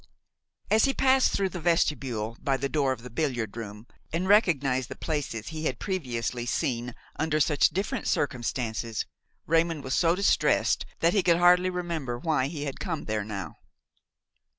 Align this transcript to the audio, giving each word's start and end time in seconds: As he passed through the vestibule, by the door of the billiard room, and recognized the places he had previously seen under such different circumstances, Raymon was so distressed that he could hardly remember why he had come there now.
As 0.71 0.85
he 0.85 0.95
passed 0.95 1.31
through 1.31 1.49
the 1.49 1.59
vestibule, 1.59 2.35
by 2.41 2.57
the 2.57 2.67
door 2.67 2.91
of 2.91 3.03
the 3.03 3.09
billiard 3.11 3.55
room, 3.55 3.85
and 4.11 4.27
recognized 4.27 4.89
the 4.89 4.95
places 4.95 5.49
he 5.49 5.65
had 5.65 5.77
previously 5.77 6.47
seen 6.47 6.95
under 7.19 7.39
such 7.39 7.69
different 7.69 8.07
circumstances, 8.07 9.05
Raymon 9.45 9.83
was 9.83 9.93
so 9.93 10.15
distressed 10.15 10.87
that 11.01 11.13
he 11.13 11.21
could 11.21 11.37
hardly 11.37 11.69
remember 11.69 12.17
why 12.17 12.47
he 12.47 12.63
had 12.63 12.79
come 12.79 13.05
there 13.05 13.23
now. 13.23 13.57